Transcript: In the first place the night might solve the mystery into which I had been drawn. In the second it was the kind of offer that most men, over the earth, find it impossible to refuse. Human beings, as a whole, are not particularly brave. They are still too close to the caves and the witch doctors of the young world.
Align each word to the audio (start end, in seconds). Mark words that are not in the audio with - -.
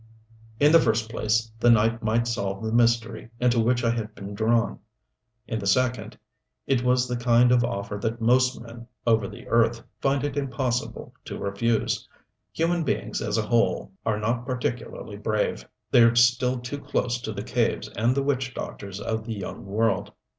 In 0.59 0.71
the 0.71 0.79
first 0.79 1.11
place 1.11 1.51
the 1.59 1.69
night 1.69 2.01
might 2.01 2.25
solve 2.27 2.63
the 2.63 2.71
mystery 2.71 3.29
into 3.39 3.59
which 3.59 3.83
I 3.83 3.91
had 3.91 4.15
been 4.15 4.33
drawn. 4.33 4.79
In 5.47 5.59
the 5.59 5.67
second 5.67 6.17
it 6.65 6.81
was 6.83 7.07
the 7.07 7.15
kind 7.15 7.51
of 7.51 7.63
offer 7.63 7.99
that 7.99 8.19
most 8.19 8.59
men, 8.59 8.87
over 9.05 9.27
the 9.27 9.47
earth, 9.47 9.83
find 9.99 10.23
it 10.23 10.35
impossible 10.37 11.13
to 11.25 11.37
refuse. 11.37 12.09
Human 12.51 12.83
beings, 12.83 13.21
as 13.21 13.37
a 13.37 13.45
whole, 13.45 13.91
are 14.03 14.17
not 14.19 14.43
particularly 14.43 15.17
brave. 15.17 15.67
They 15.91 16.01
are 16.01 16.15
still 16.15 16.57
too 16.59 16.79
close 16.79 17.21
to 17.21 17.31
the 17.31 17.43
caves 17.43 17.87
and 17.89 18.15
the 18.15 18.23
witch 18.23 18.55
doctors 18.55 18.99
of 18.99 19.23
the 19.27 19.35
young 19.35 19.67
world. 19.67 20.11